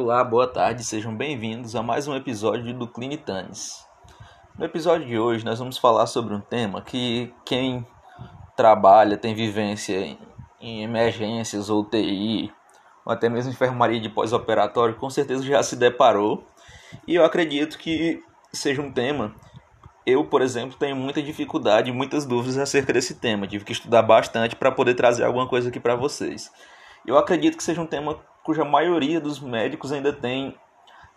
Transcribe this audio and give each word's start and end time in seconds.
Olá, 0.00 0.22
boa 0.22 0.46
tarde, 0.46 0.84
sejam 0.84 1.12
bem-vindos 1.12 1.74
a 1.74 1.82
mais 1.82 2.06
um 2.06 2.14
episódio 2.14 2.72
do 2.72 2.86
Clinitanes. 2.86 3.84
No 4.56 4.64
episódio 4.64 5.04
de 5.04 5.18
hoje 5.18 5.44
nós 5.44 5.58
vamos 5.58 5.76
falar 5.76 6.06
sobre 6.06 6.32
um 6.32 6.40
tema 6.40 6.80
que 6.80 7.34
quem 7.44 7.84
trabalha, 8.56 9.16
tem 9.16 9.34
vivência 9.34 10.16
em 10.60 10.84
emergências 10.84 11.68
ou 11.68 11.84
TI, 11.84 12.48
ou 13.04 13.12
até 13.12 13.28
mesmo 13.28 13.50
enfermaria 13.50 13.98
de 13.98 14.08
pós-operatório, 14.08 14.94
com 14.94 15.10
certeza 15.10 15.42
já 15.42 15.60
se 15.64 15.74
deparou. 15.74 16.46
E 17.04 17.16
eu 17.16 17.24
acredito 17.24 17.76
que 17.76 18.22
seja 18.52 18.80
um 18.80 18.92
tema. 18.92 19.34
Eu, 20.06 20.24
por 20.24 20.42
exemplo, 20.42 20.78
tenho 20.78 20.94
muita 20.94 21.20
dificuldade, 21.20 21.90
muitas 21.90 22.24
dúvidas 22.24 22.56
acerca 22.56 22.92
desse 22.92 23.16
tema. 23.16 23.48
Tive 23.48 23.64
que 23.64 23.72
estudar 23.72 24.02
bastante 24.02 24.54
para 24.54 24.70
poder 24.70 24.94
trazer 24.94 25.24
alguma 25.24 25.48
coisa 25.48 25.70
aqui 25.70 25.80
para 25.80 25.96
vocês. 25.96 26.52
Eu 27.04 27.18
acredito 27.18 27.56
que 27.56 27.64
seja 27.64 27.80
um 27.80 27.86
tema 27.86 28.16
cuja 28.48 28.64
maioria 28.64 29.20
dos 29.20 29.38
médicos 29.38 29.92
ainda 29.92 30.10
tem 30.10 30.56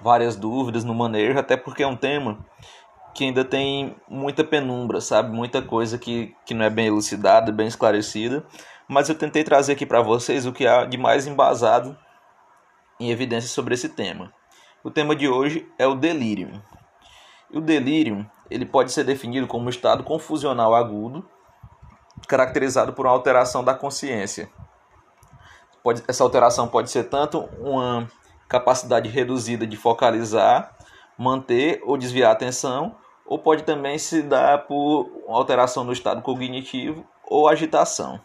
várias 0.02 0.36
dúvidas 0.36 0.84
no 0.84 0.94
manejo, 0.94 1.40
até 1.40 1.56
porque 1.56 1.82
é 1.82 1.88
um 1.88 1.96
tema 1.96 2.46
que 3.16 3.24
ainda 3.24 3.46
tem 3.46 3.96
muita 4.10 4.44
penumbra, 4.44 5.00
sabe? 5.00 5.34
Muita 5.34 5.62
coisa 5.62 5.98
que, 5.98 6.36
que 6.46 6.54
não 6.54 6.66
é 6.66 6.70
bem 6.70 6.88
elucidada, 6.88 7.50
bem 7.50 7.68
esclarecida. 7.68 8.46
Mas 8.86 9.08
eu 9.08 9.16
tentei 9.16 9.46
trazer 9.46 9.72
aqui 9.72 9.86
para 9.86 10.02
vocês 10.02 10.46
o 10.46 10.52
que 10.52 10.68
há 10.68 10.84
de 10.84 10.98
mais 10.98 11.26
embasado 11.26 11.98
em 13.00 13.12
evidências 13.12 13.54
sobre 13.54 13.76
esse 13.76 13.88
tema. 13.88 14.34
O 14.84 14.92
tema 14.92 15.16
de 15.16 15.30
hoje 15.30 15.66
é 15.80 15.88
o 15.88 15.96
delírio. 15.96 16.62
O 17.50 17.62
delírio 17.62 18.30
ele 18.50 18.66
pode 18.66 18.92
ser 18.92 19.06
definido 19.06 19.48
como 19.48 19.68
um 19.68 19.70
estado 19.70 20.04
confusional 20.04 20.76
agudo, 20.76 21.26
caracterizado 22.28 22.92
por 22.92 23.06
uma 23.06 23.14
alteração 23.14 23.64
da 23.64 23.74
consciência 23.74 24.52
pode, 25.84 26.04
essa 26.08 26.24
alteração 26.24 26.68
pode 26.68 26.90
ser 26.90 27.06
tanto 27.06 27.50
uma 27.60 28.10
capacidade 28.48 29.08
reduzida 29.10 29.66
de 29.66 29.78
focalizar, 29.78 30.76
manter 31.18 31.82
ou 31.86 31.98
desviar 31.98 32.30
a 32.30 32.34
atenção, 32.34 32.96
ou 33.26 33.40
pode 33.40 33.64
também 33.64 33.98
se 33.98 34.22
dar 34.22 34.66
por 34.68 35.10
alteração 35.28 35.84
no 35.84 35.94
estado 35.94 36.22
cognitivo 36.22 37.06
ou 37.26 37.48
agitação. 37.48 38.20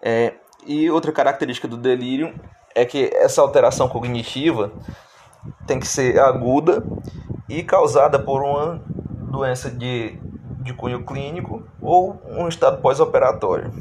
É, 0.00 0.34
e 0.64 0.88
outra 0.90 1.10
característica 1.10 1.66
do 1.66 1.76
delírio 1.76 2.38
é 2.74 2.84
que 2.84 3.10
essa 3.14 3.42
alteração 3.42 3.88
cognitiva 3.88 4.72
tem 5.66 5.80
que 5.80 5.86
ser 5.86 6.20
aguda 6.20 6.84
e 7.48 7.62
causada 7.62 8.18
por 8.18 8.42
uma 8.42 8.80
doença 9.30 9.70
de, 9.70 10.18
de 10.62 10.72
cunho 10.74 11.04
clínico 11.04 11.66
ou 11.80 12.20
um 12.26 12.46
estado 12.46 12.80
pós-operatório. 12.80 13.72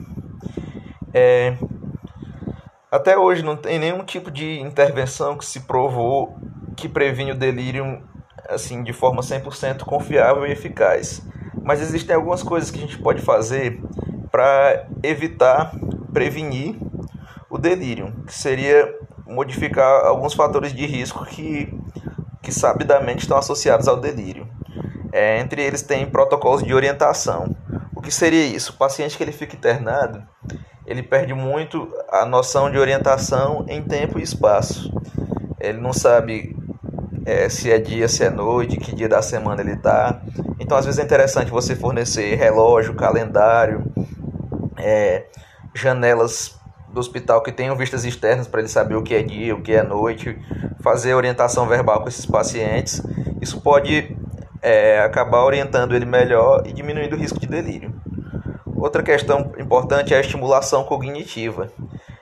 É, 1.14 1.56
até 2.92 3.18
hoje 3.18 3.44
não 3.44 3.56
tem 3.56 3.78
nenhum 3.80 4.04
tipo 4.04 4.32
de 4.32 4.60
intervenção 4.60 5.38
que 5.38 5.46
se 5.46 5.62
provou 5.62 6.38
que 6.76 6.88
previne 6.88 7.32
o 7.32 7.36
delírio 7.36 8.02
assim 8.48 8.84
de 8.84 8.94
forma 8.94 9.22
100% 9.22 9.84
confiável 9.84 10.46
e 10.46 10.52
eficaz. 10.52 11.22
Mas 11.62 11.82
existem 11.82 12.16
algumas 12.16 12.42
coisas 12.42 12.72
que 12.72 12.78
a 12.78 12.82
gente 12.82 12.98
pode 13.00 13.22
fazer 13.22 13.82
para 14.32 14.88
evitar, 15.04 15.72
prevenir 16.14 16.76
o 17.50 17.58
delírio, 17.58 18.14
que 18.26 18.34
seria 18.34 18.94
modificar 19.26 20.06
alguns 20.06 20.34
fatores 20.34 20.74
de 20.74 20.86
risco 20.86 21.26
que, 21.26 21.74
que 22.42 22.52
sabidamente 22.52 23.24
estão 23.24 23.38
associados 23.38 23.88
ao 23.88 23.98
delírio. 23.98 24.48
É, 25.12 25.40
entre 25.40 25.62
eles 25.62 25.82
tem 25.82 26.06
protocolos 26.06 26.64
de 26.64 26.74
orientação. 26.74 27.56
O 27.96 28.02
que 28.02 28.12
seria 28.12 28.46
isso? 28.46 28.74
O 28.74 28.78
paciente 28.78 29.18
que 29.18 29.24
ele 29.24 29.32
fica 29.32 29.56
internado, 29.56 30.24
ele 30.88 31.04
perde 31.04 31.34
muito 31.34 31.94
a 32.10 32.26
noção 32.26 32.72
de 32.72 32.80
orientação 32.80 33.66
em 33.68 33.84
tempo 33.84 34.18
e 34.18 34.24
espaço. 34.24 34.90
Ele 35.60 35.82
não 35.82 35.92
sabe 35.92 36.56
é, 37.26 37.50
se 37.50 37.70
é 37.70 37.78
dia, 37.78 38.08
se 38.08 38.24
é 38.24 38.30
noite, 38.30 38.78
que 38.78 38.96
dia 38.96 39.10
da 39.10 39.22
semana 39.22 39.62
ele 39.62 39.74
está. 39.74 40.22
Então, 40.58 40.78
às 40.78 40.86
vezes 40.86 40.98
é 40.98 41.04
interessante 41.04 41.52
você 41.52 41.76
fornecer 41.76 42.36
relógio, 42.36 42.96
calendário, 42.96 43.84
é, 44.78 45.26
janelas 45.76 46.58
do 46.88 47.02
hospital 47.02 47.44
que 47.44 47.52
tenham 47.52 47.76
vistas 47.76 48.06
externas 48.06 48.48
para 48.48 48.62
ele 48.62 48.70
saber 48.70 48.96
o 48.96 49.04
que 49.04 49.14
é 49.14 49.22
dia, 49.22 49.54
o 49.54 49.62
que 49.62 49.74
é 49.74 49.84
noite, 49.84 50.40
fazer 50.80 51.14
orientação 51.14 51.68
verbal 51.68 52.02
com 52.02 52.08
esses 52.08 52.26
pacientes. 52.26 53.02
Isso 53.42 53.60
pode 53.60 54.16
é, 54.62 55.02
acabar 55.02 55.44
orientando 55.44 55.94
ele 55.94 56.06
melhor 56.06 56.64
e 56.66 56.72
diminuindo 56.72 57.18
o 57.18 57.20
risco 57.20 57.40
de 57.42 57.48
delírio. 57.48 57.94
Outra 58.78 59.02
questão 59.02 59.54
importante 59.58 60.14
é 60.14 60.18
a 60.18 60.20
estimulação 60.20 60.84
cognitiva. 60.84 61.72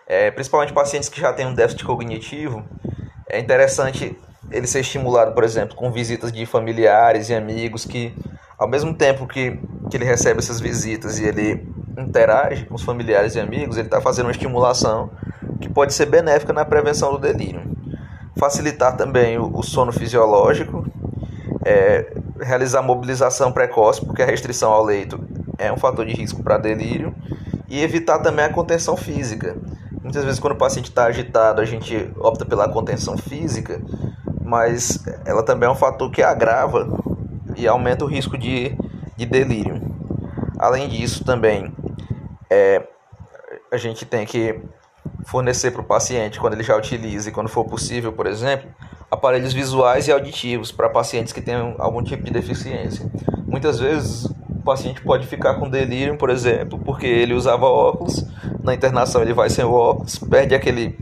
É, 0.08 0.32
principalmente 0.32 0.72
pacientes 0.72 1.10
que 1.10 1.20
já 1.20 1.34
têm 1.34 1.46
um 1.46 1.54
déficit 1.54 1.84
cognitivo, 1.84 2.64
é 3.28 3.40
interessante 3.40 4.18
ele 4.50 4.66
ser 4.66 4.80
estimulado, 4.80 5.34
por 5.34 5.44
exemplo, 5.44 5.76
com 5.76 5.92
visitas 5.92 6.32
de 6.32 6.46
familiares 6.46 7.30
e 7.30 7.34
amigos 7.34 7.84
que, 7.84 8.16
ao 8.58 8.70
mesmo 8.70 8.94
tempo 8.94 9.28
que, 9.28 9.60
que 9.90 9.98
ele 9.98 10.06
recebe 10.06 10.40
essas 10.40 10.62
visitas 10.62 11.20
e 11.20 11.26
ele 11.26 11.68
interage 11.98 12.66
com 12.66 12.76
os 12.76 12.84
familiares 12.84 13.36
e 13.36 13.40
amigos, 13.40 13.76
ele 13.78 13.88
está 13.88 14.00
fazendo 14.00 14.28
uma 14.28 14.32
estimulação 14.32 15.10
que 15.60 15.68
pode 15.68 15.94
ser 15.94 16.06
benéfica 16.06 16.54
na 16.54 16.64
prevenção 16.64 17.12
do 17.12 17.18
delírio. 17.18 17.64
Facilitar 18.38 18.96
também 18.96 19.38
o, 19.38 19.58
o 19.58 19.62
sono 19.62 19.92
fisiológico, 19.92 20.86
é, 21.66 22.14
realizar 22.40 22.82
mobilização 22.82 23.52
precoce, 23.52 24.06
porque 24.06 24.22
a 24.22 24.26
restrição 24.26 24.72
ao 24.72 24.84
leito 24.84 25.35
é 25.58 25.72
um 25.72 25.78
fator 25.78 26.06
de 26.06 26.14
risco 26.14 26.44
para 26.44 26.58
delírio 26.58 27.16
e 27.68 27.82
evitar 27.82 28.20
também 28.20 28.46
a 28.46 28.50
contenção 28.50 28.96
física. 28.96 29.58
Muitas 30.02 30.24
vezes, 30.24 30.40
quando 30.40 30.54
o 30.54 30.58
paciente 30.58 30.90
está 30.90 31.06
agitado, 31.06 31.62
a 31.62 31.66
gente 31.66 32.12
opta 32.18 32.46
pela 32.46 32.70
contenção 32.70 33.18
física, 33.18 33.82
mas 34.44 35.04
ela 35.26 35.44
também 35.44 35.68
é 35.68 35.72
um 35.72 35.76
fator 35.76 36.12
que 36.12 36.22
agrava 36.22 36.88
e 37.56 37.68
aumenta 37.68 38.06
o 38.06 38.08
risco 38.08 38.38
de, 38.38 38.78
de 39.18 39.26
delírio. 39.26 39.82
Além 40.60 40.88
disso, 40.88 41.24
também 41.24 41.74
é, 42.50 42.88
a 43.72 43.78
gente 43.78 44.06
tem 44.06 44.26
que 44.26 44.62
fornecer 45.26 45.72
para 45.72 45.82
o 45.82 45.84
paciente, 45.84 46.40
quando 46.40 46.54
ele 46.54 46.64
já 46.64 46.78
utiliza 46.78 47.30
e 47.30 47.32
quando 47.32 47.50
for 47.50 47.66
possível, 47.66 48.14
por 48.14 48.28
exemplo, 48.28 48.70
aparelhos 49.10 49.54
visuais 49.54 50.08
e 50.08 50.12
auditivos 50.12 50.72
para 50.72 50.90
pacientes 50.90 51.34
que 51.34 51.42
têm 51.42 51.76
algum 51.80 52.04
tipo 52.04 52.24
de 52.24 52.32
deficiência. 52.32 53.10
Muitas 53.46 53.80
vezes 53.80 54.28
paciente 54.66 55.02
pode 55.02 55.28
ficar 55.28 55.56
com 55.56 55.70
delírio, 55.70 56.18
por 56.18 56.30
exemplo, 56.30 56.78
porque 56.80 57.06
ele 57.06 57.34
usava 57.34 57.66
óculos, 57.66 58.26
na 58.64 58.74
internação 58.74 59.22
ele 59.22 59.34
vai 59.34 59.50
sem 59.50 59.64
óculos, 59.64 60.18
perde 60.18 60.56
aquele 60.56 60.98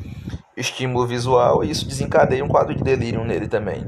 estímulo 0.55 1.07
visual 1.07 1.63
e 1.63 1.71
isso 1.71 1.87
desencadeia 1.87 2.43
um 2.43 2.47
quadro 2.47 2.75
de 2.75 2.83
delírio 2.83 3.23
nele 3.23 3.47
também. 3.47 3.83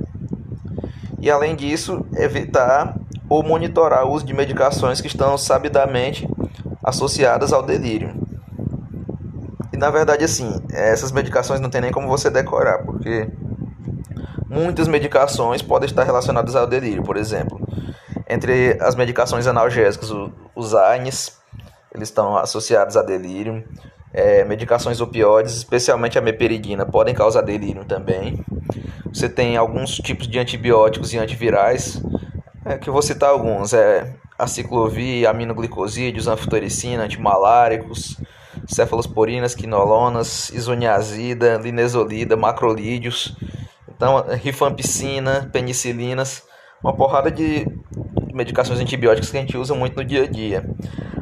E 1.19 1.29
além 1.29 1.55
disso, 1.55 2.05
evitar 2.15 2.95
ou 3.29 3.43
monitorar 3.43 4.05
o 4.05 4.13
uso 4.13 4.25
de 4.25 4.33
medicações 4.33 5.01
que 5.01 5.07
estão 5.07 5.37
sabidamente 5.37 6.27
associadas 6.83 7.51
ao 7.51 7.63
delírio. 7.63 8.13
E 9.73 9.77
na 9.77 9.89
verdade, 9.89 10.23
assim, 10.23 10.49
essas 10.71 11.11
medicações 11.11 11.59
não 11.59 11.69
tem 11.69 11.81
nem 11.81 11.91
como 11.91 12.07
você 12.07 12.29
decorar, 12.29 12.83
porque 12.83 13.27
muitas 14.47 14.87
medicações 14.87 15.61
podem 15.61 15.87
estar 15.87 16.03
relacionadas 16.03 16.55
ao 16.55 16.65
delírio, 16.65 17.03
por 17.03 17.17
exemplo. 17.17 17.59
Entre 18.27 18.77
as 18.81 18.95
medicações 18.95 19.45
analgésicas, 19.47 20.09
os 20.55 20.73
ANES, 20.73 21.37
eles 21.93 22.09
estão 22.09 22.35
associados 22.37 22.97
a 22.97 23.01
delírio. 23.01 23.63
É, 24.13 24.43
medicações 24.45 25.01
opioides, 25.01 25.55
especialmente 25.55 26.17
a 26.17 26.21
meperidina, 26.21 26.85
podem 26.85 27.13
causar 27.13 27.41
delírio 27.41 27.85
também. 27.85 28.43
Você 29.13 29.29
tem 29.29 29.57
alguns 29.57 29.95
tipos 29.97 30.27
de 30.27 30.39
antibióticos 30.39 31.13
e 31.13 31.17
antivirais, 31.17 32.01
é, 32.65 32.77
que 32.77 32.89
eu 32.89 32.93
vou 32.93 33.01
citar 33.01 33.29
alguns, 33.29 33.73
é 33.73 34.15
aciclovir, 34.37 35.27
aminoglicosídeos, 35.27 36.27
anfotericina, 36.27 37.03
antimaláricos, 37.03 38.17
cefalosporinas, 38.67 39.55
quinolonas, 39.55 40.49
isoniazida, 40.49 41.57
linezolida, 41.57 42.35
macrolídeos, 42.35 43.35
então 43.87 44.25
rifampicina, 44.41 45.49
penicilinas, 45.53 46.43
uma 46.83 46.93
porrada 46.93 47.31
de 47.31 47.65
medicações 48.35 48.79
antibióticas 48.81 49.31
que 49.31 49.37
a 49.37 49.39
gente 49.39 49.57
usa 49.57 49.73
muito 49.73 49.95
no 49.95 50.03
dia 50.03 50.23
a 50.23 50.27
dia. 50.27 50.69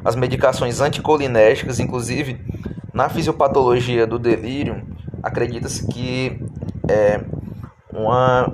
As 0.04 0.16
medicações 0.16 0.82
anticolinérgicas, 0.82 1.80
inclusive, 1.80 2.44
na 2.92 3.08
fisiopatologia 3.08 4.08
do 4.08 4.18
delírio, 4.18 4.84
acredita-se 5.22 5.88
que 5.88 6.42
é, 6.90 7.24
uma, 7.94 8.52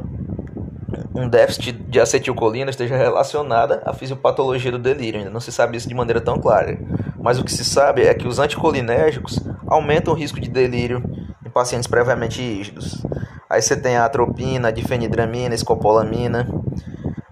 um 1.16 1.30
déficit 1.30 1.72
de 1.72 2.00
acetilcolina 2.02 2.70
esteja 2.70 2.98
relacionada 2.98 3.82
à 3.86 3.94
fisiopatologia 3.94 4.72
do 4.74 4.78
delírio. 4.78 5.20
Ainda 5.20 5.32
não 5.32 5.40
se 5.40 5.54
sabe 5.54 5.78
isso 5.78 5.88
de 5.88 5.96
maneira 5.96 6.20
tão 6.20 6.38
clara. 6.38 6.78
Mas 7.18 7.40
o 7.40 7.46
que 7.46 7.52
se 7.52 7.64
sabe 7.64 8.04
é 8.04 8.14
que 8.14 8.28
os 8.28 8.40
anticolinérgicos 8.40 9.40
aumentam 9.68 10.14
o 10.14 10.18
risco 10.18 10.40
de 10.40 10.50
delírio 10.50 11.02
em 11.46 11.50
pacientes 11.50 11.88
previamente 11.88 12.42
rígidos. 12.42 13.04
Aí 13.50 13.62
você 13.62 13.76
tem 13.76 13.96
a 13.96 14.06
atropina, 14.06 14.68
a 14.68 14.72
difenidramina, 14.72 15.56
escopolamina. 15.56 16.48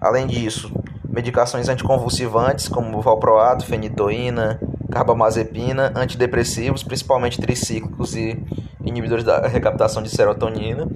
Além 0.00 0.26
disso, 0.26 0.72
medicações 1.18 1.68
anticonvulsivantes 1.68 2.68
como 2.68 3.00
valproato, 3.00 3.66
fenitoína, 3.66 4.60
carbamazepina, 4.90 5.92
antidepressivos, 5.96 6.84
principalmente 6.84 7.40
tricíclicos 7.40 8.14
e 8.14 8.40
inibidores 8.84 9.24
da 9.24 9.48
recaptação 9.48 10.00
de 10.00 10.10
serotonina, 10.10 10.86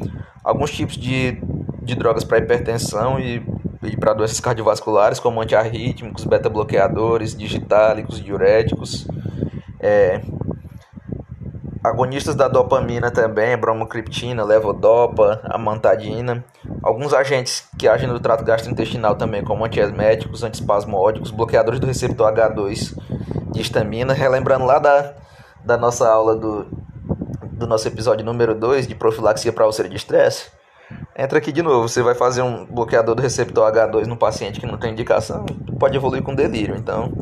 alguns 0.44 0.70
tipos 0.70 0.96
de, 0.96 1.42
de 1.82 1.96
drogas 1.96 2.22
para 2.22 2.38
hipertensão 2.38 3.18
e, 3.18 3.44
e 3.82 3.96
para 3.96 4.14
doenças 4.14 4.38
cardiovasculares, 4.38 5.18
como 5.18 5.40
antiarrítmicos, 5.40 6.24
beta-bloqueadores, 6.24 7.36
digitálicos, 7.36 8.22
diuréticos. 8.22 9.08
É, 9.80 10.20
agonistas 11.82 12.36
da 12.36 12.46
dopamina 12.46 13.10
também, 13.10 13.56
bromocriptina, 13.56 14.44
levodopa, 14.44 15.40
amantadina. 15.46 16.44
Alguns 16.82 17.14
agentes 17.14 17.64
que 17.78 17.86
agem 17.86 18.08
no 18.08 18.18
trato 18.18 18.44
gastrointestinal 18.44 19.14
também, 19.14 19.44
como 19.44 19.64
antieméticos, 19.64 20.42
antispasmódicos, 20.42 21.30
bloqueadores 21.30 21.78
do 21.78 21.86
receptor 21.86 22.32
H2 22.32 22.96
de 23.52 23.60
histamina. 23.60 24.12
Relembrando 24.12 24.64
lá 24.64 24.78
da, 24.78 25.14
da 25.64 25.76
nossa 25.76 26.08
aula 26.08 26.34
do, 26.34 26.66
do 27.52 27.66
nosso 27.66 27.86
episódio 27.86 28.24
número 28.24 28.54
2 28.54 28.88
de 28.88 28.94
profilaxia 28.94 29.52
para 29.52 29.66
úlcera 29.66 29.88
de 29.88 29.96
estresse. 29.96 30.50
Entra 31.16 31.38
aqui 31.38 31.52
de 31.52 31.62
novo, 31.62 31.88
você 31.88 32.02
vai 32.02 32.14
fazer 32.14 32.42
um 32.42 32.66
bloqueador 32.66 33.14
do 33.14 33.22
receptor 33.22 33.70
H2 33.70 34.06
no 34.06 34.16
paciente 34.16 34.58
que 34.58 34.66
não 34.66 34.78
tem 34.78 34.92
indicação, 34.92 35.44
pode 35.78 35.96
evoluir 35.96 36.22
com 36.22 36.34
delírio. 36.34 36.74
Então, 36.74 37.12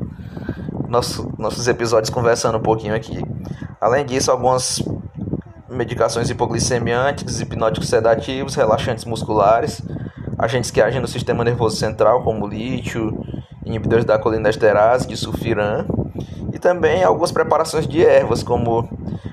nosso, 0.88 1.32
nossos 1.38 1.68
episódios 1.68 2.08
conversando 2.08 2.58
um 2.58 2.62
pouquinho 2.62 2.94
aqui. 2.94 3.22
Além 3.80 4.06
disso, 4.06 4.30
algumas 4.30 4.82
medicações 5.81 6.29
hipoglicemiantes, 6.29 7.41
hipnóticos 7.41 7.88
sedativos, 7.88 8.55
relaxantes 8.55 9.06
musculares, 9.06 9.81
agentes 10.38 10.71
que 10.71 10.82
agem 10.82 11.00
no 11.00 11.09
sistema 11.09 11.43
nervoso 11.43 11.77
central, 11.77 12.23
como 12.23 12.47
lítio, 12.47 13.19
inibidores 13.65 14.05
da 14.05 14.19
colinesterase, 14.19 15.09
de 15.09 15.17
sulfiram, 15.17 15.87
e 16.53 16.59
também 16.59 17.03
algumas 17.03 17.32
preparações 17.32 17.88
de 17.88 18.05
ervas, 18.05 18.43
como 18.43 18.91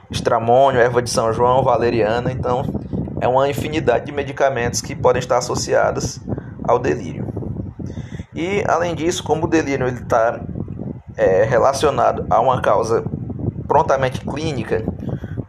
estramônio, 0.10 0.80
erva 0.80 1.02
de 1.02 1.10
São 1.10 1.34
João, 1.34 1.64
valeriana. 1.66 2.32
Então, 2.32 2.64
é 3.20 3.28
uma 3.28 3.50
infinidade 3.50 4.06
de 4.06 4.14
medicamentos 4.14 4.80
que 4.80 4.96
podem 4.96 5.20
estar 5.20 5.40
associados 5.40 6.18
ao 6.64 6.80
delírio. 6.80 7.28
E, 8.34 8.64
além 8.70 8.96
disso, 8.96 9.22
como 9.22 9.48
o 9.48 9.50
delírio 9.50 9.88
está 9.90 10.40
é, 11.18 11.44
relacionado 11.44 12.26
a 12.30 12.40
uma 12.40 12.62
causa 12.62 13.04
prontamente 13.68 14.22
clínica, 14.22 14.86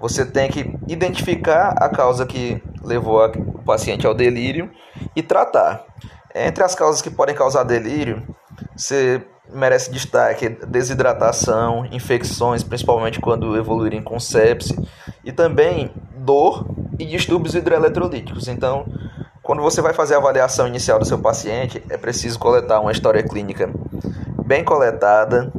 você 0.01 0.25
tem 0.25 0.51
que 0.51 0.77
identificar 0.87 1.75
a 1.79 1.89
causa 1.89 2.25
que 2.25 2.63
levou 2.83 3.25
o 3.27 3.63
paciente 3.63 4.07
ao 4.07 4.15
delírio 4.15 4.71
e 5.15 5.23
tratar. 5.23 5.85
Entre 6.35 6.63
as 6.63 6.75
causas 6.75 7.03
que 7.03 7.11
podem 7.11 7.35
causar 7.35 7.65
delírio, 7.65 8.23
você 8.77 9.25
merece 9.53 9.91
destaque 9.91 10.49
desidratação, 10.49 11.87
infecções, 11.87 12.63
principalmente 12.63 13.21
quando 13.21 13.57
evoluírem 13.57 14.03
com 14.03 14.21
sepse, 14.21 14.77
e 15.25 15.33
também 15.33 15.91
dor 16.17 16.67
e 16.99 17.05
distúrbios 17.07 17.55
hidroeletrolíticos. 17.55 18.49
Então, 18.49 18.87
quando 19.43 19.63
você 19.63 19.81
vai 19.81 19.95
fazer 19.95 20.15
a 20.15 20.19
avaliação 20.19 20.69
inicial 20.69 20.99
do 20.99 21.07
seu 21.07 21.19
paciente, 21.19 21.83
é 21.89 21.97
preciso 21.97 22.39
coletar 22.39 22.81
uma 22.81 22.93
história 22.93 23.23
clínica 23.23 23.71
bem 24.45 24.63
coletada, 24.63 25.53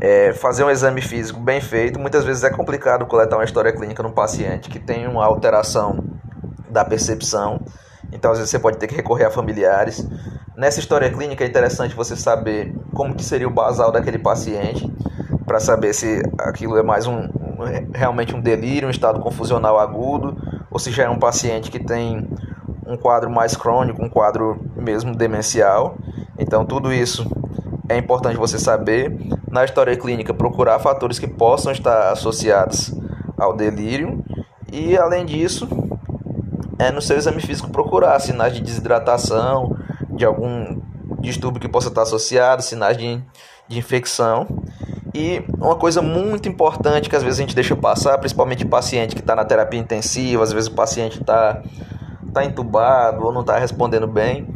é, 0.00 0.32
fazer 0.32 0.64
um 0.64 0.70
exame 0.70 1.00
físico 1.00 1.38
bem 1.38 1.60
feito. 1.60 2.00
Muitas 2.00 2.24
vezes 2.24 2.42
é 2.42 2.50
complicado 2.50 3.06
coletar 3.06 3.36
uma 3.36 3.44
história 3.44 3.72
clínica 3.72 4.02
num 4.02 4.12
paciente 4.12 4.68
que 4.70 4.78
tem 4.78 5.06
uma 5.06 5.24
alteração 5.24 6.02
da 6.68 6.84
percepção. 6.84 7.60
Então, 8.12 8.30
às 8.32 8.38
vezes, 8.38 8.50
você 8.50 8.58
pode 8.58 8.78
ter 8.78 8.86
que 8.86 8.94
recorrer 8.94 9.26
a 9.26 9.30
familiares. 9.30 10.06
Nessa 10.56 10.80
história 10.80 11.10
clínica 11.10 11.44
é 11.44 11.46
interessante 11.46 11.94
você 11.94 12.16
saber 12.16 12.74
como 12.94 13.14
que 13.14 13.24
seria 13.24 13.46
o 13.46 13.50
basal 13.50 13.92
daquele 13.92 14.18
paciente, 14.18 14.92
para 15.46 15.60
saber 15.60 15.92
se 15.92 16.22
aquilo 16.38 16.76
é 16.76 16.82
mais 16.82 17.06
um 17.06 17.28
realmente 17.94 18.34
um 18.34 18.40
delírio, 18.40 18.88
um 18.88 18.90
estado 18.90 19.20
confusional 19.20 19.78
agudo, 19.78 20.36
ou 20.70 20.78
se 20.78 20.90
já 20.90 21.04
é 21.04 21.10
um 21.10 21.18
paciente 21.18 21.70
que 21.70 21.78
tem 21.78 22.26
um 22.86 22.96
quadro 22.96 23.30
mais 23.30 23.54
crônico, 23.54 24.02
um 24.02 24.08
quadro 24.08 24.58
mesmo 24.76 25.14
demencial. 25.14 25.96
Então, 26.38 26.64
tudo 26.64 26.92
isso 26.92 27.26
é 27.88 27.98
importante 27.98 28.36
você 28.36 28.58
saber. 28.58 29.14
Na 29.50 29.64
história 29.64 29.96
clínica, 29.96 30.32
procurar 30.32 30.78
fatores 30.78 31.18
que 31.18 31.26
possam 31.26 31.72
estar 31.72 32.12
associados 32.12 32.94
ao 33.36 33.54
delírio. 33.54 34.24
E, 34.72 34.96
além 34.96 35.26
disso, 35.26 35.68
é 36.78 36.90
no 36.92 37.02
seu 37.02 37.16
exame 37.16 37.40
físico 37.40 37.68
procurar 37.70 38.18
sinais 38.20 38.54
de 38.54 38.60
desidratação, 38.60 39.76
de 40.10 40.24
algum 40.24 40.80
distúrbio 41.18 41.60
que 41.60 41.68
possa 41.68 41.88
estar 41.88 42.02
associado, 42.02 42.62
sinais 42.62 42.96
de, 42.96 43.20
de 43.68 43.78
infecção. 43.78 44.46
E 45.12 45.42
uma 45.58 45.74
coisa 45.74 46.00
muito 46.00 46.48
importante 46.48 47.10
que 47.10 47.16
às 47.16 47.22
vezes 47.22 47.40
a 47.40 47.42
gente 47.42 47.54
deixa 47.54 47.74
passar, 47.74 48.16
principalmente 48.18 48.64
paciente 48.64 49.14
que 49.14 49.20
está 49.20 49.34
na 49.34 49.44
terapia 49.44 49.80
intensiva, 49.80 50.42
às 50.42 50.52
vezes 50.52 50.68
o 50.68 50.74
paciente 50.74 51.20
está 51.20 51.60
tá 52.32 52.44
entubado 52.44 53.24
ou 53.24 53.32
não 53.32 53.40
está 53.40 53.58
respondendo 53.58 54.06
bem, 54.06 54.46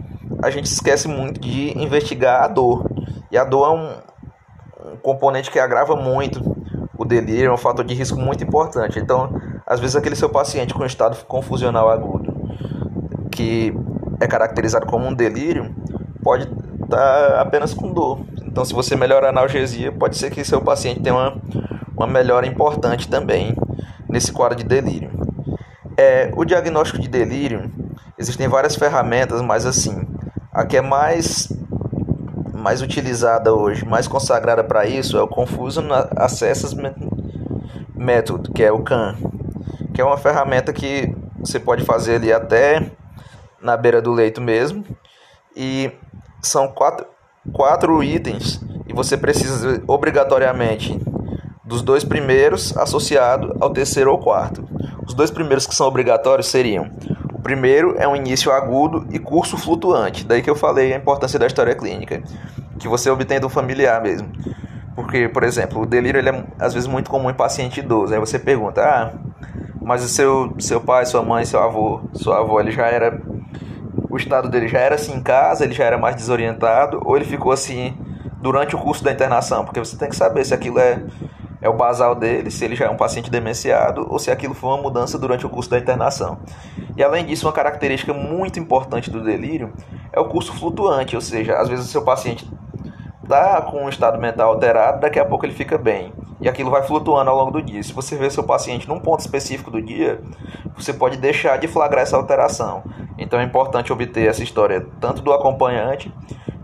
a 0.42 0.50
gente 0.50 0.66
esquece 0.66 1.08
muito 1.08 1.40
de 1.40 1.76
investigar 1.76 2.44
a 2.44 2.48
dor. 2.48 2.88
E 3.30 3.36
a 3.36 3.42
dor 3.42 3.66
é 3.66 3.70
um, 3.70 3.92
um 4.84 4.96
componente 4.96 5.50
que 5.50 5.58
agrava 5.58 5.96
muito 5.96 6.42
o 6.96 7.04
delírio, 7.04 7.48
é 7.48 7.52
um 7.52 7.56
fator 7.56 7.84
de 7.84 7.94
risco 7.94 8.18
muito 8.18 8.44
importante. 8.44 8.98
Então, 8.98 9.40
às 9.66 9.80
vezes, 9.80 9.96
aquele 9.96 10.14
seu 10.14 10.28
paciente 10.28 10.74
com 10.74 10.84
estado 10.84 11.16
confusional 11.24 11.88
agudo, 11.90 12.32
que 13.30 13.74
é 14.20 14.26
caracterizado 14.26 14.86
como 14.86 15.06
um 15.06 15.14
delírio, 15.14 15.74
pode 16.22 16.48
estar 16.82 17.40
apenas 17.40 17.74
com 17.74 17.92
dor. 17.92 18.20
Então, 18.42 18.64
se 18.64 18.72
você 18.72 18.94
melhorar 18.94 19.28
a 19.28 19.30
analgesia, 19.30 19.90
pode 19.90 20.16
ser 20.16 20.30
que 20.30 20.44
seu 20.44 20.60
paciente 20.60 21.00
tenha 21.00 21.14
uma, 21.14 21.36
uma 21.96 22.06
melhora 22.06 22.46
importante 22.46 23.08
também 23.08 23.56
nesse 24.08 24.32
quadro 24.32 24.56
de 24.56 24.64
delírio. 24.64 25.10
É, 25.96 26.30
o 26.36 26.44
diagnóstico 26.44 27.00
de 27.00 27.08
delírio, 27.08 27.70
existem 28.18 28.48
várias 28.48 28.76
ferramentas, 28.76 29.40
mas 29.40 29.66
assim, 29.66 30.06
a 30.52 30.64
que 30.64 30.76
é 30.76 30.80
mais 30.80 31.48
mais 32.64 32.80
utilizada 32.80 33.52
hoje, 33.52 33.84
mais 33.84 34.08
consagrada 34.08 34.64
para 34.64 34.86
isso, 34.86 35.18
é 35.18 35.22
o 35.22 35.28
Confusion 35.28 35.84
Assessment 36.16 36.94
Method, 37.94 38.50
que 38.52 38.64
é 38.64 38.72
o 38.72 38.82
CAN, 38.82 39.16
que 39.92 40.00
é 40.00 40.04
uma 40.04 40.16
ferramenta 40.16 40.72
que 40.72 41.14
você 41.38 41.60
pode 41.60 41.84
fazer 41.84 42.14
ali 42.14 42.32
até 42.32 42.90
na 43.60 43.76
beira 43.76 44.00
do 44.00 44.14
leito 44.14 44.40
mesmo, 44.40 44.82
e 45.54 45.92
são 46.40 46.66
quatro, 46.66 47.06
quatro 47.52 48.02
itens, 48.02 48.58
e 48.88 48.94
você 48.94 49.18
precisa 49.18 49.82
obrigatoriamente 49.86 50.98
dos 51.62 51.82
dois 51.82 52.02
primeiros 52.02 52.74
associado 52.78 53.54
ao 53.60 53.74
terceiro 53.74 54.10
ou 54.10 54.18
quarto. 54.18 54.66
Os 55.06 55.12
dois 55.12 55.30
primeiros 55.30 55.66
que 55.66 55.74
são 55.74 55.86
obrigatórios 55.86 56.46
seriam 56.46 56.90
primeiro 57.44 57.94
é 57.98 58.08
um 58.08 58.16
início 58.16 58.50
agudo 58.50 59.06
e 59.12 59.18
curso 59.18 59.56
flutuante. 59.56 60.24
Daí 60.24 60.42
que 60.42 60.50
eu 60.50 60.56
falei 60.56 60.92
a 60.92 60.96
importância 60.96 61.38
da 61.38 61.46
história 61.46 61.74
clínica, 61.74 62.22
que 62.78 62.88
você 62.88 63.10
obtém 63.10 63.38
do 63.38 63.48
familiar 63.48 64.02
mesmo. 64.02 64.32
Porque, 64.96 65.28
por 65.28 65.44
exemplo, 65.44 65.82
o 65.82 65.86
delírio 65.86 66.18
ele 66.18 66.30
é 66.30 66.44
às 66.58 66.72
vezes 66.72 66.88
muito 66.88 67.10
comum 67.10 67.30
em 67.30 67.34
paciente 67.34 67.80
idoso. 67.80 68.14
Aí 68.14 68.18
você 68.18 68.38
pergunta: 68.38 68.82
"Ah, 68.82 69.12
mas 69.82 70.02
o 70.02 70.08
seu 70.08 70.54
seu 70.58 70.80
pai, 70.80 71.04
sua 71.04 71.22
mãe, 71.22 71.44
seu 71.44 71.60
avô, 71.60 72.00
sua 72.14 72.38
avó, 72.38 72.58
ele 72.58 72.72
já 72.72 72.86
era 72.86 73.20
o 74.10 74.16
estado 74.16 74.48
dele 74.48 74.68
já 74.68 74.78
era 74.78 74.94
assim 74.94 75.14
em 75.14 75.20
casa, 75.20 75.64
ele 75.64 75.74
já 75.74 75.84
era 75.84 75.98
mais 75.98 76.14
desorientado 76.14 77.00
ou 77.04 77.16
ele 77.16 77.24
ficou 77.24 77.50
assim 77.50 77.96
durante 78.40 78.76
o 78.76 78.78
curso 78.78 79.02
da 79.04 79.10
internação? 79.12 79.64
Porque 79.64 79.80
você 79.80 79.96
tem 79.96 80.08
que 80.08 80.16
saber 80.16 80.44
se 80.44 80.54
aquilo 80.54 80.78
é 80.78 81.02
é 81.64 81.68
o 81.68 81.72
basal 81.72 82.14
dele, 82.14 82.50
se 82.50 82.62
ele 82.62 82.76
já 82.76 82.84
é 82.84 82.90
um 82.90 82.96
paciente 82.96 83.30
demenciado 83.30 84.06
ou 84.10 84.18
se 84.18 84.30
aquilo 84.30 84.52
foi 84.52 84.68
uma 84.68 84.82
mudança 84.82 85.18
durante 85.18 85.46
o 85.46 85.48
curso 85.48 85.70
da 85.70 85.78
internação. 85.78 86.38
E 86.94 87.02
além 87.02 87.24
disso, 87.24 87.46
uma 87.46 87.54
característica 87.54 88.12
muito 88.12 88.60
importante 88.60 89.10
do 89.10 89.24
delírio 89.24 89.72
é 90.12 90.20
o 90.20 90.26
curso 90.26 90.52
flutuante, 90.52 91.16
ou 91.16 91.22
seja, 91.22 91.56
às 91.56 91.66
vezes 91.66 91.86
o 91.86 91.88
seu 91.88 92.02
paciente 92.02 92.46
está 93.22 93.62
com 93.62 93.82
um 93.82 93.88
estado 93.88 94.20
mental 94.20 94.50
alterado, 94.50 95.00
daqui 95.00 95.18
a 95.18 95.24
pouco 95.24 95.46
ele 95.46 95.54
fica 95.54 95.78
bem. 95.78 96.12
E 96.38 96.50
aquilo 96.50 96.70
vai 96.70 96.82
flutuando 96.82 97.30
ao 97.30 97.36
longo 97.38 97.52
do 97.52 97.62
dia. 97.62 97.82
Se 97.82 97.94
você 97.94 98.14
vê 98.14 98.28
seu 98.28 98.44
paciente 98.44 98.86
num 98.86 99.00
ponto 99.00 99.20
específico 99.20 99.70
do 99.70 99.80
dia, 99.80 100.20
você 100.76 100.92
pode 100.92 101.16
deixar 101.16 101.56
de 101.56 101.66
flagrar 101.66 102.02
essa 102.02 102.18
alteração. 102.18 102.82
Então 103.16 103.40
é 103.40 103.42
importante 103.42 103.90
obter 103.90 104.28
essa 104.28 104.42
história 104.42 104.86
tanto 105.00 105.22
do 105.22 105.32
acompanhante 105.32 106.12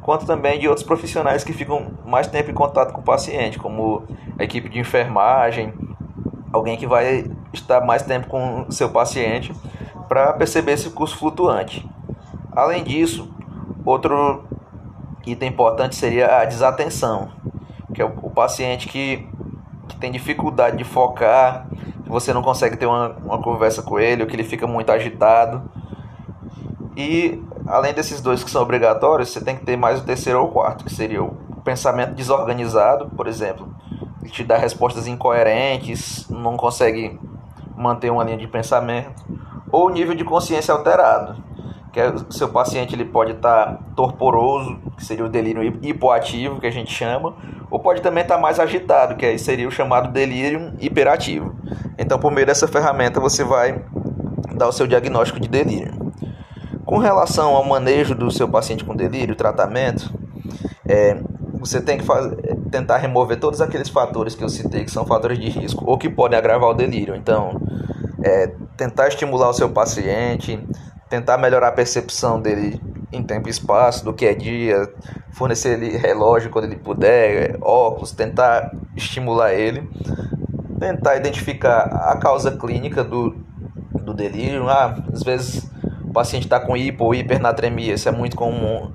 quanto 0.03 0.27
também 0.27 0.59
de 0.59 0.69
outros 0.69 0.85
profissionais 0.85 1.45
que 1.45 1.53
ficam 1.53 1.93
mais 2.05 2.27
tempo 2.27 2.51
em 2.51 2.55
contato 2.55 2.93
com 2.93 3.01
o 3.01 3.05
paciente, 3.05 3.59
como 3.59 4.03
a 4.41 4.45
equipe 4.45 4.71
de 4.71 4.79
enfermagem, 4.79 5.75
alguém 6.51 6.79
que 6.79 6.87
vai 6.87 7.31
estar 7.53 7.83
mais 7.83 8.03
tempo 8.03 8.27
com 8.27 8.71
seu 8.71 8.89
paciente 8.89 9.53
para 10.09 10.33
perceber 10.33 10.73
esse 10.73 10.89
curso 10.89 11.19
flutuante. 11.19 11.87
Além 12.51 12.83
disso, 12.83 13.31
outro 13.85 14.45
item 15.27 15.51
importante 15.51 15.95
seria 15.95 16.41
a 16.41 16.45
desatenção, 16.47 17.31
que 17.93 18.01
é 18.01 18.05
o, 18.05 18.31
paciente 18.31 18.89
que, 18.89 19.29
que 19.87 19.97
tem 19.99 20.11
dificuldade 20.11 20.79
de 20.79 20.85
focar, 20.85 21.67
que 22.03 22.09
você 22.09 22.33
não 22.33 22.41
consegue 22.41 22.79
ter 22.79 22.87
uma, 22.87 23.11
uma 23.23 23.43
conversa 23.43 23.83
com 23.83 24.01
ele, 24.01 24.23
ou 24.23 24.29
que 24.29 24.35
ele 24.35 24.43
fica 24.43 24.67
muito 24.67 24.91
agitado. 24.91 25.71
E 26.97 27.43
além 27.67 27.93
desses 27.93 28.23
dois 28.23 28.43
que 28.43 28.51
são 28.51 28.63
obrigatórios, 28.63 29.29
você 29.29 29.45
tem 29.45 29.55
que 29.55 29.67
ter 29.67 29.77
mais 29.77 30.01
o 30.01 30.05
terceiro 30.05 30.41
ou 30.41 30.47
o 30.47 30.51
quarto, 30.51 30.83
que 30.83 30.95
seria 30.95 31.23
o 31.23 31.37
pensamento 31.63 32.15
desorganizado, 32.15 33.11
por 33.11 33.27
exemplo, 33.27 33.69
que 34.23 34.31
te 34.31 34.45
dá 34.45 34.57
respostas 34.57 35.07
incoerentes, 35.07 36.29
não 36.29 36.57
consegue 36.57 37.19
manter 37.77 38.11
uma 38.11 38.25
linha 38.25 38.37
de 38.37 38.47
pensamento, 38.47 39.25
ou 39.73 39.89
nível 39.91 40.15
de 40.15 40.25
consciência 40.25 40.75
alterado, 40.75 41.43
que 41.93 41.99
é, 41.99 42.13
seu 42.31 42.49
paciente 42.49 42.95
ele 42.95 43.05
pode 43.05 43.33
estar 43.33 43.67
tá 43.67 43.79
torporoso, 43.97 44.79
que 44.97 45.05
seria 45.05 45.25
o 45.25 45.29
delírio 45.29 45.63
hipoativo, 45.83 46.61
que 46.61 46.67
a 46.67 46.71
gente 46.71 46.93
chama, 46.93 47.35
ou 47.71 47.81
pode 47.81 48.03
também 48.03 48.23
estar 48.23 48.37
tá 48.37 48.41
mais 48.41 48.61
agitado, 48.61 49.17
que 49.17 49.25
aí 49.25 49.39
seria 49.39 49.67
o 49.67 49.71
chamado 49.71 50.13
delírio 50.13 50.75
hiperativo. 50.79 51.55
Então, 51.99 52.19
por 52.19 52.31
meio 52.31 52.47
dessa 52.47 52.69
ferramenta, 52.69 53.19
você 53.19 53.43
vai 53.43 53.85
dar 54.55 54.69
o 54.69 54.73
seu 54.73 54.87
diagnóstico 54.87 55.41
de 55.41 55.49
delírio. 55.49 56.13
Com 56.85 56.99
relação 56.99 57.55
ao 57.55 57.65
manejo 57.65 58.15
do 58.15 58.31
seu 58.31 58.49
paciente 58.49 58.85
com 58.85 58.95
delírio, 58.97 59.37
tratamento, 59.37 60.13
é, 60.87 61.21
você 61.59 61.81
tem 61.81 61.99
que 61.99 62.05
fazer, 62.05 62.37
tentar 62.71 62.99
remover 62.99 63.39
todos 63.39 63.61
aqueles 63.61 63.89
fatores 63.89 64.35
que 64.35 64.45
eu 64.45 64.49
citei 64.49 64.85
que 64.85 64.91
são 64.91 65.05
fatores 65.05 65.39
de 65.39 65.49
risco 65.49 65.85
ou 65.87 65.99
que 65.99 66.09
podem 66.09 66.39
agravar 66.39 66.71
o 66.71 66.75
delírio. 66.75 67.15
Então, 67.15 67.61
é, 68.23 68.53
tentar 68.77 69.09
estimular 69.09 69.49
o 69.49 69.53
seu 69.53 69.71
paciente, 69.71 70.59
tentar 71.09 71.39
melhorar 71.39 71.69
a 71.69 71.73
percepção 71.73 72.41
dele 72.41 72.81
em 73.13 73.23
tempo 73.23 73.49
e 73.49 73.51
espaço, 73.51 74.05
do 74.05 74.15
que 74.15 74.25
é 74.25 74.35
dia, 74.35 74.89
fornecer 75.33 75.81
ele 75.81 75.97
relógio 75.97 76.51
quando 76.51 76.67
ele 76.67 76.77
puder, 76.77 77.59
óculos, 77.61 78.13
tentar 78.13 78.73
estimular 78.97 79.53
ele, 79.53 79.89
tentar 80.79 81.17
identificar 81.17 81.83
a 81.83 82.17
causa 82.17 82.53
clínica 82.53 83.03
do, 83.03 83.37
do 83.93 84.15
delírio. 84.15 84.69
Ah, 84.69 84.97
às 85.13 85.23
vezes 85.23 85.69
o 86.05 86.13
paciente 86.13 86.45
está 86.45 86.61
com 86.61 86.77
hipo 86.77 87.05
ou 87.05 87.15
hipernatremia, 87.15 87.95
isso 87.95 88.09
é 88.09 88.13
muito 88.13 88.37
comum. 88.37 88.93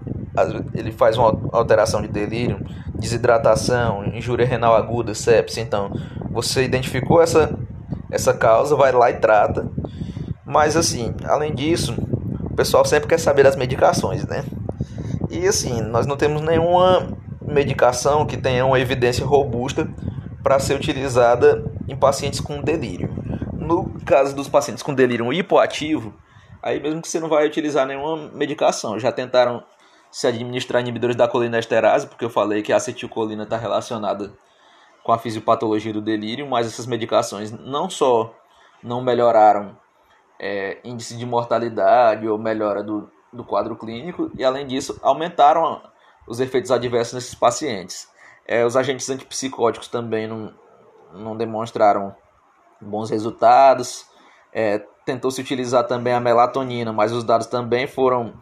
Ele 0.73 0.91
faz 0.91 1.17
uma 1.17 1.37
alteração 1.51 2.01
de 2.01 2.07
delírio, 2.07 2.59
desidratação, 2.97 4.05
injúria 4.05 4.45
renal 4.45 4.75
aguda, 4.75 5.13
sepsis. 5.13 5.57
Então, 5.57 5.91
você 6.29 6.63
identificou 6.63 7.21
essa, 7.21 7.57
essa 8.11 8.33
causa, 8.33 8.75
vai 8.75 8.91
lá 8.91 9.09
e 9.09 9.15
trata. 9.15 9.69
Mas, 10.45 10.75
assim, 10.75 11.13
além 11.23 11.53
disso, 11.53 11.95
o 12.43 12.55
pessoal 12.55 12.85
sempre 12.85 13.09
quer 13.09 13.19
saber 13.19 13.43
das 13.43 13.55
medicações, 13.55 14.25
né? 14.25 14.43
E, 15.29 15.47
assim, 15.47 15.81
nós 15.81 16.05
não 16.05 16.15
temos 16.15 16.41
nenhuma 16.41 17.07
medicação 17.41 18.25
que 18.25 18.37
tenha 18.37 18.65
uma 18.65 18.79
evidência 18.79 19.25
robusta 19.25 19.87
para 20.43 20.59
ser 20.59 20.75
utilizada 20.75 21.63
em 21.87 21.95
pacientes 21.95 22.39
com 22.39 22.61
delírio. 22.61 23.09
No 23.53 23.89
caso 24.05 24.35
dos 24.35 24.47
pacientes 24.47 24.83
com 24.83 24.93
delírio 24.93 25.31
hipoativo, 25.33 26.13
aí 26.61 26.79
mesmo 26.79 27.01
que 27.01 27.07
você 27.07 27.19
não 27.19 27.29
vai 27.29 27.47
utilizar 27.47 27.87
nenhuma 27.87 28.29
medicação, 28.31 28.99
já 28.99 29.11
tentaram 29.11 29.63
se 30.11 30.27
administrar 30.27 30.81
inibidores 30.81 31.15
da 31.15 31.27
colinesterase, 31.27 32.07
porque 32.07 32.25
eu 32.25 32.29
falei 32.29 32.61
que 32.61 32.71
a 32.71 32.77
acetilcolina 32.77 33.43
está 33.43 33.57
relacionada 33.57 34.33
com 35.03 35.11
a 35.11 35.17
fisiopatologia 35.17 35.93
do 35.93 36.01
delírio, 36.01 36.47
mas 36.49 36.67
essas 36.67 36.87
medicações 36.87 37.51
não 37.51 37.89
só 37.89 38.33
não 38.81 39.01
melhoraram 39.01 39.77
é, 40.39 40.79
índice 40.83 41.17
de 41.17 41.25
mortalidade 41.25 42.27
ou 42.27 42.37
melhora 42.37 42.83
do, 42.83 43.09
do 43.31 43.43
quadro 43.43 43.75
clínico, 43.75 44.31
e 44.37 44.43
além 44.43 44.65
disso 44.65 44.99
aumentaram 45.01 45.81
os 46.27 46.39
efeitos 46.39 46.71
adversos 46.71 47.13
nesses 47.13 47.35
pacientes. 47.35 48.07
É, 48.47 48.65
os 48.65 48.75
agentes 48.75 49.09
antipsicóticos 49.09 49.87
também 49.87 50.27
não, 50.27 50.53
não 51.13 51.35
demonstraram 51.35 52.15
bons 52.79 53.09
resultados. 53.09 54.05
É, 54.53 54.79
tentou 55.05 55.31
se 55.31 55.41
utilizar 55.41 55.85
também 55.85 56.13
a 56.13 56.19
melatonina, 56.19 56.91
mas 56.93 57.11
os 57.11 57.23
dados 57.23 57.47
também 57.47 57.87
foram 57.87 58.33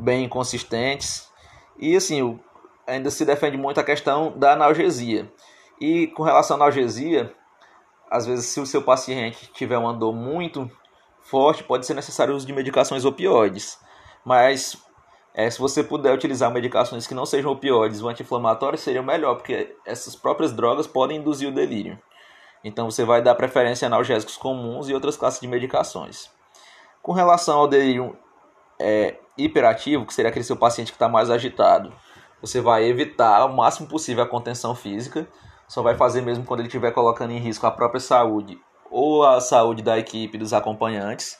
bem 0.00 0.24
inconsistentes. 0.24 1.30
E 1.78 1.96
assim, 1.96 2.38
ainda 2.86 3.10
se 3.10 3.24
defende 3.24 3.56
muito 3.56 3.78
a 3.80 3.84
questão 3.84 4.32
da 4.36 4.52
analgesia. 4.52 5.32
E 5.80 6.08
com 6.08 6.22
relação 6.22 6.56
à 6.56 6.60
analgesia, 6.60 7.32
às 8.10 8.26
vezes 8.26 8.46
se 8.46 8.60
o 8.60 8.66
seu 8.66 8.82
paciente 8.82 9.50
tiver 9.52 9.78
uma 9.78 9.94
dor 9.94 10.12
muito 10.12 10.70
forte, 11.20 11.62
pode 11.62 11.86
ser 11.86 11.94
necessário 11.94 12.34
o 12.34 12.36
uso 12.36 12.46
de 12.46 12.52
medicações 12.52 13.04
opioides. 13.04 13.78
Mas 14.24 14.76
é, 15.32 15.48
se 15.48 15.58
você 15.58 15.82
puder 15.82 16.12
utilizar 16.12 16.50
medicações 16.50 17.06
que 17.06 17.14
não 17.14 17.24
sejam 17.24 17.52
opioides 17.52 18.02
ou 18.02 18.08
anti-inflamatórios, 18.08 18.82
seria 18.82 19.02
melhor, 19.02 19.36
porque 19.36 19.76
essas 19.86 20.16
próprias 20.16 20.52
drogas 20.52 20.86
podem 20.86 21.18
induzir 21.18 21.48
o 21.48 21.54
delírio. 21.54 21.98
Então 22.62 22.90
você 22.90 23.04
vai 23.04 23.22
dar 23.22 23.34
preferência 23.34 23.86
a 23.86 23.88
analgésicos 23.88 24.36
comuns 24.36 24.88
e 24.88 24.94
outras 24.94 25.16
classes 25.16 25.40
de 25.40 25.48
medicações. 25.48 26.30
Com 27.00 27.12
relação 27.12 27.58
ao 27.58 27.68
delírio 27.68 28.18
é, 28.78 29.16
hiperativo, 29.44 30.06
que 30.06 30.14
seria 30.14 30.30
aquele 30.30 30.44
seu 30.44 30.56
paciente 30.56 30.92
que 30.92 30.96
está 30.96 31.08
mais 31.08 31.30
agitado, 31.30 31.92
você 32.40 32.60
vai 32.60 32.84
evitar 32.84 33.44
o 33.44 33.54
máximo 33.54 33.88
possível 33.88 34.24
a 34.24 34.28
contenção 34.28 34.74
física, 34.74 35.28
só 35.68 35.82
vai 35.82 35.94
fazer 35.94 36.22
mesmo 36.22 36.44
quando 36.44 36.60
ele 36.60 36.68
estiver 36.68 36.90
colocando 36.90 37.32
em 37.32 37.38
risco 37.38 37.66
a 37.66 37.70
própria 37.70 38.00
saúde 38.00 38.58
ou 38.90 39.24
a 39.24 39.40
saúde 39.40 39.82
da 39.82 39.98
equipe 39.98 40.36
dos 40.36 40.52
acompanhantes, 40.52 41.38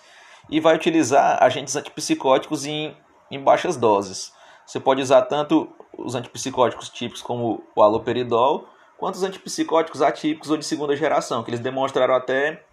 e 0.49 0.61
vai 0.61 0.75
utilizar 0.75 1.43
agentes 1.43 1.75
antipsicóticos 1.75 2.65
em, 2.65 2.97
em 3.31 3.43
baixas 3.43 3.77
doses. 3.77 4.33
Você 4.67 4.79
pode 4.79 5.03
usar 5.03 5.23
tanto 5.23 5.69
os 5.99 6.15
antipsicóticos 6.15 6.89
típicos 6.89 7.23
como 7.23 7.65
o 7.75 7.83
aloperidol, 7.83 8.69
quanto 8.97 9.17
os 9.17 9.23
antipsicóticos 9.23 10.03
atípicos 10.03 10.51
ou 10.51 10.57
de 10.57 10.65
segunda 10.65 10.95
geração, 10.95 11.43
que 11.43 11.51
eles 11.51 11.61
demonstraram 11.61 12.15
até 12.15 12.65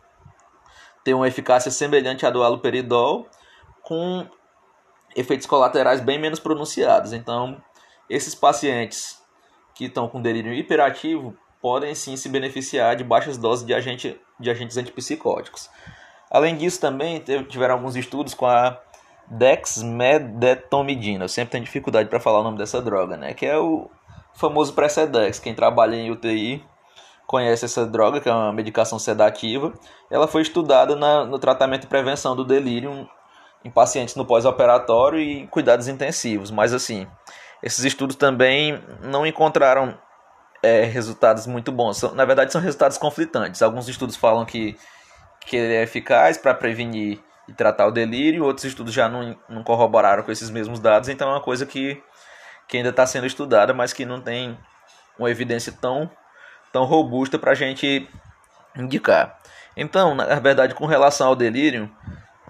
ter 1.03 1.13
uma 1.13 1.27
eficácia 1.27 1.72
semelhante 1.72 2.25
à 2.25 2.29
do 2.29 2.43
aloperidol, 2.43 3.27
com 3.81 4.27
efeitos 5.18 5.48
colaterais 5.48 6.00
bem 6.00 6.20
menos 6.20 6.40
pronunciados. 6.40 7.12
Então, 7.12 7.58
esses 8.08 8.36
pacientes 8.36 9.20
que 9.74 9.86
estão 9.86 10.08
com 10.08 10.22
delírio 10.22 10.54
hiperativo 10.54 11.36
podem 11.60 11.96
sim 11.96 12.16
se 12.16 12.30
beneficiar 12.30 12.96
de 12.96 13.04
baixas 13.04 13.36
doses 13.38 13.66
de, 13.66 13.74
agente, 13.74 14.22
de 14.40 14.50
agentes 14.50 14.78
antipsicóticos. 14.78 15.70
Além 16.30 16.56
disso, 16.56 16.80
também 16.80 17.24
tiveram 17.50 17.76
alguns 17.76 17.96
estudos 17.96 18.36
com 18.36 18.46
a 18.46 18.80
dexmedetomidina. 19.28 21.26
Eu 21.26 21.30
sempre 21.30 21.54
tenho 21.54 21.64
dificuldade 21.64 22.10
para 22.10 22.20
falar 22.20 22.40
o 22.40 22.44
nome 22.44 22.58
dessa 22.58 22.82
droga, 22.82 23.18
né? 23.18 23.34
Que 23.34 23.46
é 23.46 23.58
o 23.58 23.90
famoso 24.36 24.74
Precedex. 24.74 25.40
Quem 25.40 25.56
trabalha 25.56 25.96
em 25.96 26.12
UTI 26.12 26.64
conhece 27.26 27.66
essa 27.66 27.86
droga, 27.86 28.22
que 28.22 28.30
é 28.30 28.32
uma 28.32 28.54
medicação 28.54 29.00
sedativa. 29.00 29.74
Ela 30.12 30.28
foi 30.28 30.44
estudada 30.44 30.96
na, 30.96 31.26
no 31.26 31.40
tratamento 31.40 31.86
e 31.86 31.88
prevenção 31.88 32.36
do 32.36 32.46
delírio 32.46 33.10
em 33.68 33.70
pacientes 33.70 34.16
no 34.16 34.26
pós-operatório 34.26 35.20
e 35.20 35.46
cuidados 35.48 35.88
intensivos. 35.88 36.50
Mas 36.50 36.74
assim, 36.74 37.06
esses 37.62 37.84
estudos 37.84 38.16
também 38.16 38.82
não 39.02 39.26
encontraram 39.26 39.98
é, 40.64 40.84
resultados 40.84 41.46
muito 41.46 41.72
bons. 41.72 42.02
na 42.14 42.26
verdade, 42.26 42.52
são 42.52 42.62
resultados 42.62 42.98
conflitantes. 42.98 43.62
Alguns 43.62 43.88
estudos 43.88 44.16
falam 44.16 44.46
que, 44.46 44.78
que 45.42 45.58
ele 45.58 45.74
é 45.74 45.84
eficaz 45.84 46.38
para 46.38 46.54
prevenir 46.54 47.20
e 47.48 47.54
tratar 47.54 47.88
o 47.88 47.92
delírio, 47.92 48.44
outros 48.44 48.66
estudos 48.66 48.94
já 48.94 49.08
não, 49.08 49.38
não 49.48 49.64
corroboraram 49.64 50.24
com 50.24 50.32
esses 50.32 50.50
mesmos 50.50 50.80
dados, 50.80 51.08
então 51.08 51.30
é 51.30 51.32
uma 51.34 51.42
coisa 51.42 51.66
que 51.66 52.02
que 52.68 52.76
ainda 52.76 52.90
está 52.90 53.06
sendo 53.06 53.26
estudada, 53.26 53.74
mas 53.74 53.94
que 53.94 54.06
não 54.06 54.20
tem 54.20 54.58
uma 55.18 55.32
evidência 55.32 55.72
tão, 55.72 56.12
tão 56.72 56.84
robusta 56.84 57.40
para 57.40 57.52
a 57.52 57.56
gente 57.56 58.06
indicar. 58.76 59.40
Então, 59.76 60.14
na 60.14 60.40
verdade, 60.40 60.76
com 60.76 60.86
relação 60.86 61.28
ao 61.28 61.36
delírio, 61.36 61.90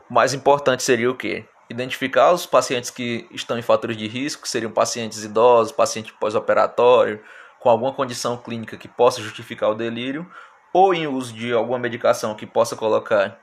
mais 0.09 0.33
importante 0.33 0.83
seria 0.83 1.09
o 1.09 1.15
quê? 1.15 1.45
Identificar 1.69 2.31
os 2.31 2.45
pacientes 2.45 2.89
que 2.89 3.27
estão 3.31 3.57
em 3.57 3.61
fatores 3.61 3.97
de 3.97 4.07
risco, 4.07 4.43
que 4.43 4.49
seriam 4.49 4.71
pacientes 4.71 5.23
idosos, 5.23 5.71
paciente 5.71 6.13
pós-operatório, 6.13 7.21
com 7.59 7.69
alguma 7.69 7.93
condição 7.93 8.37
clínica 8.37 8.77
que 8.77 8.87
possa 8.87 9.21
justificar 9.21 9.69
o 9.69 9.75
delírio, 9.75 10.29
ou 10.73 10.93
em 10.93 11.07
uso 11.07 11.33
de 11.33 11.51
alguma 11.51 11.79
medicação 11.79 12.35
que 12.35 12.45
possa 12.45 12.75
colocar 12.75 13.39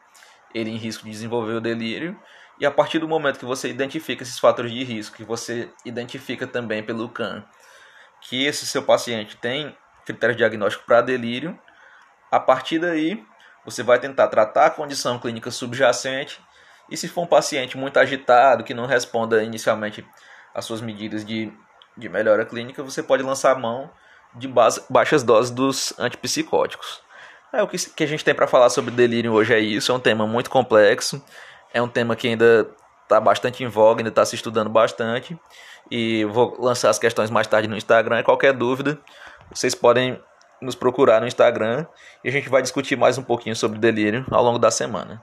ele 0.55 0.71
em 0.71 0.77
risco 0.77 1.05
de 1.05 1.11
desenvolver 1.11 1.55
o 1.55 1.61
delírio, 1.61 2.19
e 2.59 2.65
a 2.65 2.71
partir 2.71 2.99
do 2.99 3.09
momento 3.09 3.39
que 3.39 3.45
você 3.45 3.69
identifica 3.69 4.23
esses 4.23 4.39
fatores 4.39 4.73
de 4.73 4.85
risco, 4.85 5.17
que 5.17 5.25
você 5.25 5.69
identifica 5.85 6.47
também 6.47 6.83
pelo 6.83 7.09
CAN 7.09 7.45
que 8.25 8.45
esse 8.45 8.67
seu 8.67 8.83
paciente 8.83 9.37
tem 9.37 9.77
critério 10.05 10.35
diagnóstico 10.35 10.85
para 10.87 11.03
delírio, 11.03 11.59
a 12.31 12.41
partir 12.41 12.79
daí 12.79 13.25
você 13.65 13.83
vai 13.83 13.99
tentar 13.99 14.29
tratar 14.29 14.67
a 14.67 14.71
condição 14.71 15.19
clínica 15.19 15.51
subjacente 15.51 16.41
e 16.91 16.97
se 16.97 17.09
for 17.09 17.23
um 17.23 17.27
paciente 17.27 17.77
muito 17.77 17.99
agitado, 17.99 18.65
que 18.65 18.75
não 18.75 18.87
responda 18.87 19.43
inicialmente 19.43 20.07
às 20.55 20.65
suas 20.65 20.81
medidas 20.81 21.25
de, 21.25 21.53
de 21.97 22.09
melhora 22.09 22.45
clínica, 22.45 22.83
você 22.83 23.03
pode 23.03 23.23
lançar 23.23 23.53
a 23.53 23.59
mão 23.59 23.91
de 24.35 24.49
baixas 24.91 25.23
doses 25.23 25.51
dos 25.51 25.99
antipsicóticos. 25.99 27.03
É, 27.53 27.63
o 27.63 27.69
que, 27.69 27.79
que 27.79 28.03
a 28.03 28.07
gente 28.07 28.25
tem 28.25 28.35
para 28.35 28.49
falar 28.49 28.69
sobre 28.69 28.91
delírio 28.91 29.33
hoje 29.33 29.55
é 29.55 29.61
isso, 29.61 29.93
é 29.93 29.95
um 29.95 30.01
tema 30.01 30.27
muito 30.27 30.51
complexo. 30.51 31.25
É 31.73 31.81
um 31.81 31.89
tema 31.89 32.15
que 32.15 32.29
ainda 32.29 32.69
está 33.03 33.21
bastante 33.21 33.63
em 33.63 33.69
voga, 33.69 34.01
ainda 34.01 34.09
está 34.09 34.25
se 34.25 34.35
estudando 34.35 34.69
bastante. 34.69 35.39
E 35.91 36.25
vou 36.25 36.57
lançar 36.61 36.91
as 36.91 36.99
questões 36.99 37.31
mais 37.31 37.47
tarde 37.47 37.69
no 37.69 37.77
Instagram. 37.77 38.23
Qualquer 38.23 38.53
dúvida, 38.53 38.99
vocês 39.53 39.75
podem 39.75 40.21
nos 40.61 40.75
procurar 40.75 41.21
no 41.21 41.27
Instagram 41.27 41.87
e 42.23 42.29
a 42.29 42.33
gente 42.33 42.49
vai 42.49 42.63
discutir 42.63 42.97
mais 42.97 43.19
um 43.19 43.23
pouquinho 43.23 43.55
sobre 43.55 43.79
delírio 43.79 44.25
ao 44.31 44.43
longo 44.43 44.59
da 44.59 44.71
semana. 44.71 45.23